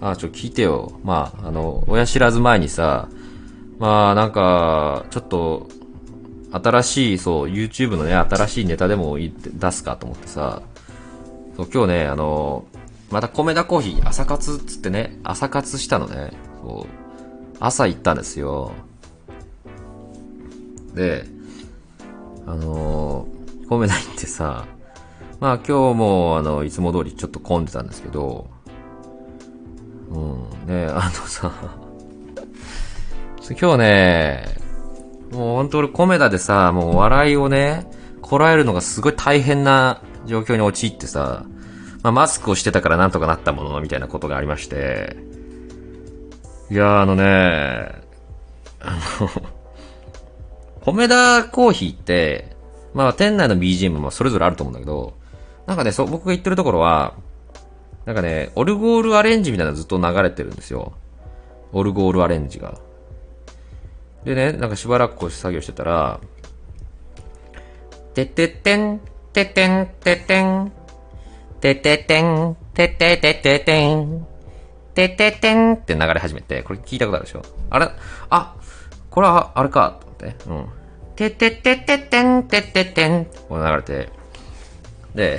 [0.00, 0.98] あ、ちょ、聞いてよ。
[1.04, 3.08] まあ、あの、親知らず前にさ、
[3.78, 5.68] まあ、なんか、ちょっと、
[6.50, 10.62] 新しい、そう、YouTube のね、新しいネタでも出すかと思ってさ、
[11.56, 12.64] そう、今日ね、あの、
[13.10, 18.72] また米田コーヒー、朝活っつってね、朝活したのね、そう、朝行ったんですよ。
[20.94, 21.26] で、
[22.46, 23.28] あの
[23.68, 24.66] 米田行ってさ、
[25.40, 28.48] まあ今日も、あの、いつも通りちょっと混んでたんですけど、
[30.68, 31.50] ね、あのさ、
[33.58, 34.44] 今日ね、
[35.32, 37.90] もう本当俺コメダでさ、もう笑いをね、
[38.20, 41.46] こらえるのがすごい大変な状況に陥ってさ、
[42.02, 45.16] まあマスクをしてたからなんとかなったもののみたいなことがありまして、
[46.70, 47.24] いやあのね、
[48.80, 49.30] あの
[50.82, 52.54] コメダコーヒーって、
[52.92, 55.14] まあ店内の BGM もそれぞれあると思うんだけど、
[55.66, 57.14] なんかね、そ、僕が言ってるところは、
[58.08, 60.94] なんかね、オルゴールアレンジみたいなのずっと流れてるんですよ。
[61.74, 62.78] オルゴールアレンジが。
[64.24, 66.18] でね、なんかしばらくこう作業してたら、
[68.14, 69.02] てててん、
[69.34, 70.72] ててん、ててん、
[71.60, 74.26] てててん、てててててん、
[74.94, 77.42] てててんって流れ始めて、これ聞いたことあるでしょ？
[77.68, 77.90] あれ
[78.30, 78.56] あ、
[79.10, 80.48] これはあれか、と思って。
[80.48, 80.66] うん。
[81.14, 84.08] てててててん、てててん、こう流れて。
[85.14, 85.38] で、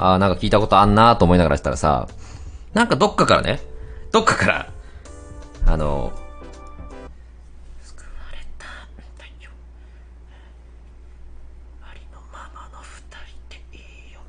[0.00, 2.08] ああ、なんか聞いたことあんなと思いながらしたらさ、
[2.72, 3.60] なんかどっかからね、
[4.12, 4.72] どっかから、
[5.66, 6.10] あの、
[7.82, 8.68] 救われたん
[9.18, 9.50] だよ。
[11.82, 14.20] ありのままの二人でいいよ。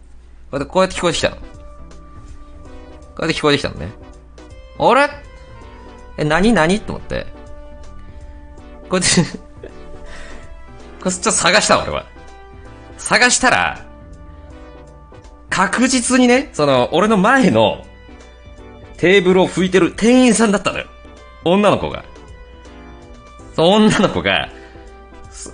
[0.52, 1.38] こうやって、こうやって聞こえてきたの。
[1.38, 1.42] こ
[3.20, 3.92] うやって聞こえてきたのね。
[4.78, 5.10] あれ？
[6.18, 6.52] え、何？
[6.52, 6.82] 何？
[6.82, 7.28] と思って。
[8.90, 9.08] こうやって
[11.00, 12.06] これちょっと探した俺は。
[12.98, 13.80] 探したら、
[15.52, 17.86] 確実にね、その、俺の前の
[18.98, 20.86] テーブルを拭いてる店員さんだったのよ。
[21.44, 22.04] 女の子が。
[23.56, 24.50] そう、女の子が、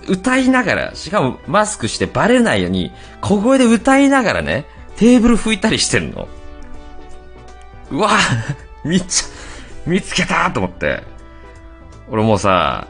[0.07, 4.65] 歌いながら、しかもマスクしてバレないように、小声で歌いながらね、
[4.97, 6.27] テーブル拭いたりしてんの。
[7.89, 8.11] うわ
[8.83, 9.27] みっちゃ、
[9.89, 11.01] 見つけたと思って。
[12.09, 12.87] 俺もうさ、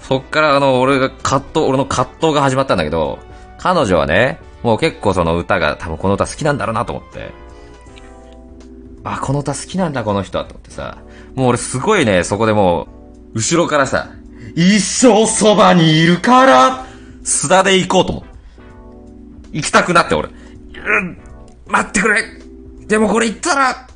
[0.00, 3.18] そっからあの、俺が葛藤、俺の葛藤が始まったんだけど、
[3.58, 7.30] 彼女はね、もう結構その歌が多分この歌好きなんだろうなと思って。
[9.04, 10.98] あ、この歌好きなんだこの人はと思ってさ。
[11.34, 12.88] もう俺すごいね、そこでも
[13.34, 14.10] う、後ろからさ、
[14.56, 16.86] 一生そばにいるから、
[17.22, 18.24] 須田で行こうと思う。
[19.52, 20.28] 行きたくなって俺。
[20.28, 21.18] うん、
[21.66, 22.22] 待ってくれ
[22.86, 23.88] でもこれ言ったら、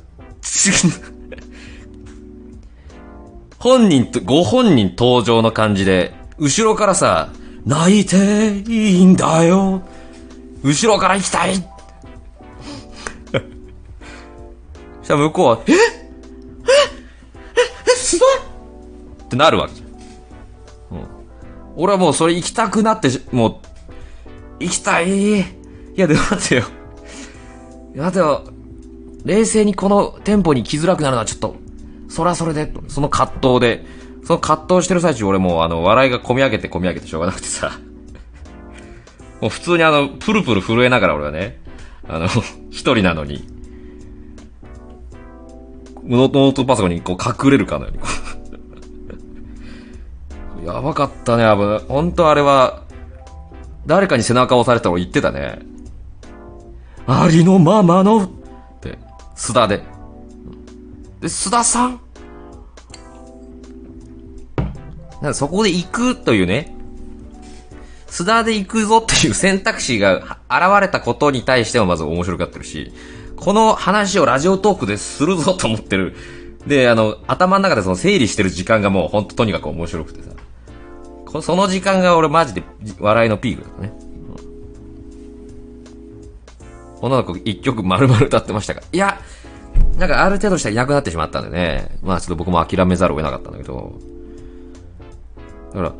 [3.59, 7.29] 本人と、ご本人登場の感じで、後ろからさ、
[7.65, 9.81] 泣いていいんだよ。
[10.63, 11.55] 後ろから行きたい。
[11.55, 11.61] そ
[15.03, 15.73] したら向こうは、え？
[15.73, 15.75] え？
[15.75, 15.79] え？
[17.89, 18.39] すごいっ
[19.27, 19.85] てなるわけじゃ
[20.95, 20.97] ん。
[20.97, 21.07] うん。
[21.75, 23.57] 俺はもうそれ行きたくなって、もう、
[24.63, 25.41] 行きたい。
[25.41, 25.45] い
[25.95, 26.63] や、でも待ってよ。
[27.95, 28.43] 待てよ。
[29.25, 31.57] 冷静にこのテンポに来づらくなるのはちょっと、
[32.07, 33.83] それはそれで、その葛藤で、
[34.23, 37.77] その葛藤してる最中俺もうあの、笑いが込み上げて込み上げてしょうがなくてさ。
[39.43, 41.59] もう普通にあの、プルプル震えながら俺はね、
[42.07, 42.27] あの、
[42.71, 43.45] 一人なのに、
[46.05, 47.97] ノートパソコンにこう隠れるかのよう
[50.61, 50.63] に。
[50.65, 51.79] やばかったね、危ない。
[51.89, 52.83] 本当あれは、
[53.85, 55.59] 誰かに背中を押されたら言ってたね。
[57.05, 58.29] ありのままの、っ
[58.79, 58.97] て、
[59.35, 59.83] 須田で。
[61.19, 61.99] で、須田さん
[65.21, 66.73] なんそこで行くというね、
[68.13, 72.93] 須田で行くぞっていう選択肢が現れたことに対してもまず面白がってるし、
[73.35, 76.15] この話をラジオトークでするぞと思ってる。
[76.67, 81.41] で、あの、頭の中でその整理してる時間がもうほんととにかく面白くてさ。
[81.41, 82.61] その時間が俺マジで
[82.99, 83.93] 笑いのピークだったね。
[87.01, 88.83] 女の子一曲丸々歌ってましたが。
[88.91, 89.19] いや、
[89.97, 91.97] なんかある程度したらいなくなってしまったんでね。
[92.03, 93.99] まあちょっと僕も諦めざるを得なかったんだけど。
[95.73, 95.93] だから、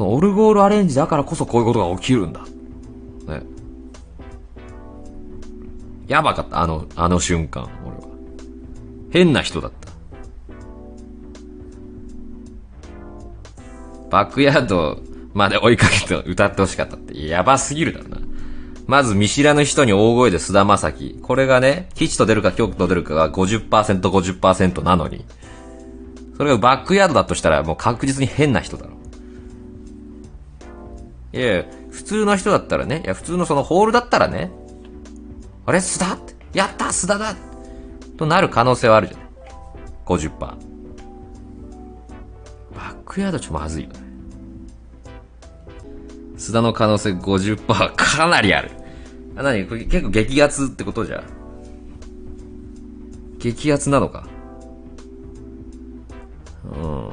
[0.00, 2.40] そのオルゴールアレンジだからこそこういうことが起きるんだ。
[2.40, 3.42] ね。
[6.08, 8.04] やばかった、あの、あの瞬間、俺は。
[9.10, 9.90] 変な人だった。
[14.08, 15.02] バックヤード
[15.34, 18.16] まで追いかけて歌ってほしかったって、やばすぎるだろな。
[18.86, 21.20] まず見知らぬ人に大声で菅田将暉。
[21.20, 25.26] これがね、吉と出るか京と出るかが50%、50%なのに。
[26.38, 28.99] それがバックヤードだとしたらもう確実に変な人だろ。
[31.32, 34.50] いや普通の人だったらね、いや、普通のそのホールだったらね、
[35.64, 36.18] あれ須田？
[36.52, 37.36] やった須田だ
[38.16, 39.20] となる可能性はあるじゃん。
[40.06, 40.30] 50%。
[40.38, 40.56] バ
[42.76, 44.00] ックヤードちょまずいよね。
[46.36, 48.70] 須田の可能性50%かなりある。
[49.36, 49.66] あ、なに？
[49.66, 51.22] これ結構激アツってことじゃ。
[53.38, 54.26] 激アツなのか。
[56.64, 57.10] うん。